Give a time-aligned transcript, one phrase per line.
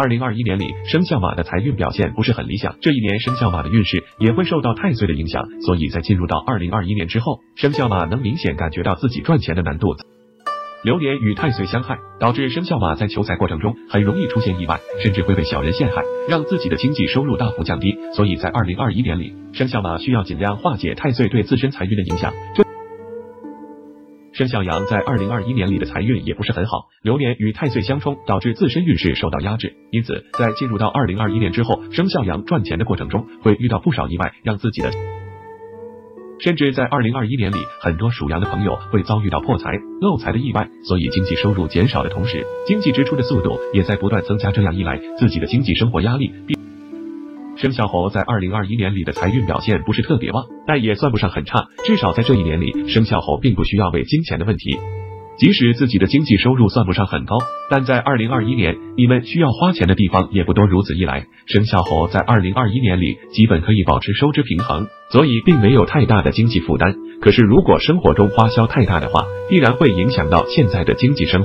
[0.00, 2.74] 二零二一年里，生肖马的财运表现不是很理想。
[2.80, 9.88] 这一年，生肖马的运势也会受到太岁的影响，所以在进入到二零二一年之后，生肖马能明显感觉到自己赚钱的难度。
[10.84, 17.94] 流年与太岁相害，导致生肖马在求财过程中很容易出现意外，甚至会被小人陷害，让自己的经济收入大幅降低。
[18.14, 22.32] 所以在二零二一年里，生肖马需要尽量化解太岁对自身财运的影响。
[22.54, 22.64] 这
[24.40, 29.74] 生肖羊在二零二一年里的财运也不是很好，流年与太岁相冲，导致自身运势受到压制。
[29.90, 34.90] 因此，在进入到二零二一年之后，生肖羊赚钱的过程中会遇到不少意外，让自己的。
[36.38, 44.50] 甚至在二零二一年里，很多属羊的朋友会遭遇到破财、漏财的意外，所以经济收入减少的同时，经济支出的速度也在不断增加。
[44.50, 46.59] 这样一来，自己的经济生活压力必。
[47.60, 51.66] 生肖猴在二零二一年里的财运表现不是特别旺，但也算不上很差。
[51.84, 54.78] 至少在这一年里，生肖猴并不需要为金钱的问题。
[55.36, 57.36] 即使自己的经济收入算不上很高，
[57.68, 60.66] 但在二零二一年，你们需要花钱的地方也不多。
[60.66, 66.94] 如此一来，生肖猴在二零二一年里基本可以保持收支平衡，所以并没有太大的经济负担。
[67.20, 71.44] 可是，如果生活中花销太大的话，必然会影响到现在的经济生。